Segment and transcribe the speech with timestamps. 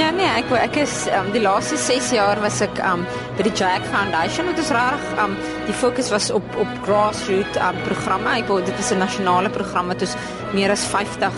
[0.00, 3.02] Ja nee, ek ek is um, die laaste 6 jaar was ek um,
[3.36, 5.34] by die Jack Foundation en dit is reg um,
[5.66, 8.32] die fokus was op op grassroots um, programme.
[8.40, 10.14] Ek wou dit is 'n nasionale program wat ons
[10.56, 11.36] meer as 50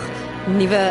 [0.61, 0.83] nuwe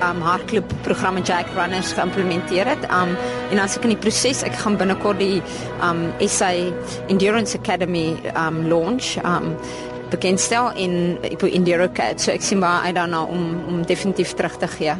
[0.00, 2.88] um, hardloop programme Jack Runners geïmplementeer het.
[2.88, 3.12] Um,
[3.52, 5.42] en as ek in die proses, ek gaan binnekort die
[5.84, 6.54] um, SA
[7.12, 9.52] Endurance Academy um, launch um,
[10.08, 12.24] bekendstel in op Endurocat.
[12.24, 14.96] So ek sien maar I don't know om om definitief terug te gee.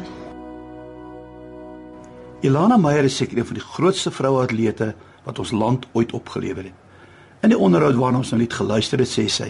[2.39, 4.93] Ilana Meyer is seker een van die grootste vroue atlete
[5.25, 6.77] wat ons land ooit opgelewer het.
[7.43, 9.49] In die onderhoud waarna ons nou net geluister het, sê sy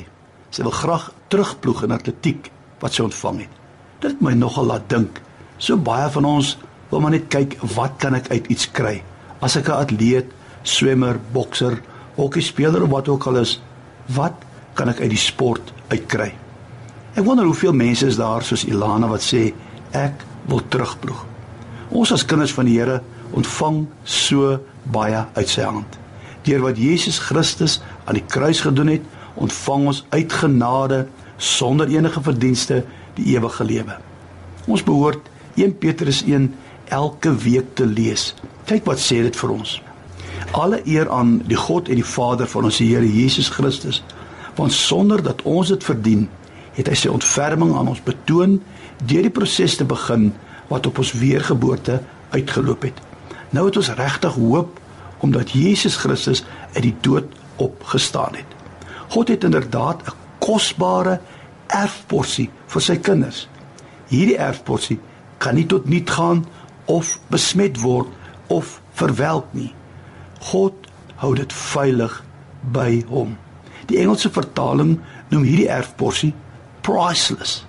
[0.50, 2.50] sy wil graag terugploeg in atletiek
[2.82, 3.60] wat sy ontvang het.
[4.02, 5.22] Dit het my nogal laat dink.
[5.62, 6.56] So baie van ons
[6.90, 9.04] wil maar net kyk wat kan ek uit iets kry?
[9.46, 10.34] As ek 'n atleet,
[10.64, 11.78] swemmer, bokser,
[12.18, 13.62] hokkiespeler of wat ook al is,
[14.08, 14.34] wat
[14.74, 16.34] kan ek uit die sport uitkry?
[17.14, 19.54] Ek wonder hoeveel mense is daar soos Ilana wat sê
[19.94, 21.26] ek wil terugploeg.
[21.90, 23.00] Ons as kinders van die Here
[23.38, 24.58] ontvang so
[24.94, 25.98] baie uit sy hand.
[26.46, 29.06] Deur wat Jesus Christus aan die kruis gedoen het,
[29.40, 31.04] ontvang ons uit genade
[31.38, 32.84] sonder enige verdienste
[33.18, 33.98] die ewige lewe.
[34.68, 36.50] Ons behoort 1 Petrus 1
[36.94, 38.34] elke week te lees.
[38.70, 39.78] Kyk wat sê dit vir ons.
[40.58, 44.02] Alle eer aan die God en die Vader van ons Here Jesus Christus,
[44.58, 46.28] want sonder dat ons dit verdien,
[46.76, 48.60] het hy sy ontferming aan ons betoon
[49.00, 50.30] deur die proses te begin
[50.70, 53.02] wat op ons weergeboorte uitgeloop het.
[53.50, 54.80] Nou het ons regtig hoop
[55.20, 57.28] omdat Jesus Christus uit die dood
[57.60, 58.56] opgestaan het.
[59.10, 61.20] God het inderdaad 'n kosbare
[61.68, 63.48] erfporsie vir sy kinders.
[64.08, 65.00] Hierdie erfporsie
[65.38, 66.46] kan nie tot niet gaan
[66.86, 68.08] of besmet word
[68.48, 69.74] of verwelk nie.
[70.40, 70.74] God
[71.16, 72.24] hou dit veilig
[72.62, 73.38] by hom.
[73.86, 76.34] Die Engelse vertaling noem hierdie erfporsie
[76.82, 77.66] priceless.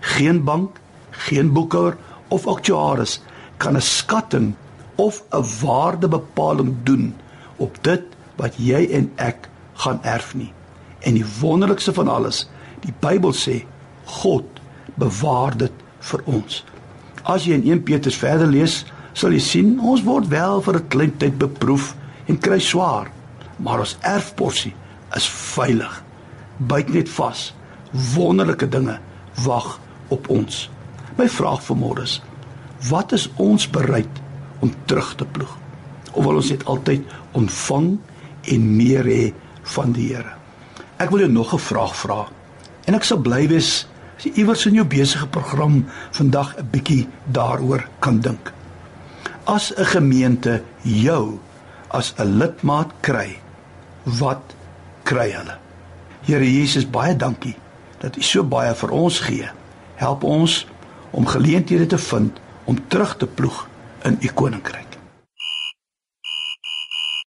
[0.00, 0.80] Geen bank,
[1.10, 1.96] geen boekhouer
[2.30, 3.18] of aktuaris
[3.58, 4.54] kan 'n skatting
[4.96, 7.14] of 'n waardebepaling doen
[7.56, 8.02] op dit
[8.36, 10.52] wat jy en ek gaan erf nie.
[11.00, 12.48] En die wonderlikste van alles,
[12.80, 13.64] die Bybel sê
[14.04, 14.44] God
[14.94, 16.64] bewaar dit vir ons.
[17.22, 20.88] As jy in 1 Petrus verder lees, sal jy sien ons word wel vir 'n
[20.88, 21.94] klein tyd beproef
[22.26, 23.10] en kry swaar,
[23.56, 24.74] maar ons erfporsie
[25.16, 26.02] is veilig.
[26.56, 27.54] Byt net vas.
[28.14, 28.98] Wonderlike dinge
[29.44, 30.70] wag op ons.
[31.20, 32.16] My vraag vanmôre is:
[32.88, 34.20] Wat is ons bereid
[34.64, 35.52] om terug te ploeg?
[36.12, 37.04] Of wil ons net altyd
[37.36, 37.90] ontvang
[38.54, 39.24] en meer hê
[39.74, 40.32] van die Here?
[40.96, 42.28] Ek wil jou nog 'n vraag vra.
[42.86, 43.86] En ek sal bly wees
[44.16, 48.52] as jy iewers in jou besige program vandag 'n bietjie daaroor kan dink.
[49.44, 51.38] As 'n gemeente jou
[51.90, 53.38] as 'n lidmaat kry,
[54.04, 54.54] wat
[55.02, 55.58] kry hulle?
[56.22, 57.56] Here Jesus, baie dankie
[58.00, 59.50] dat U so baie vir ons gee.
[59.96, 60.66] Help ons
[61.10, 63.66] om geleenthede te vind om terug te ploeg
[64.02, 64.89] in U koninkryk.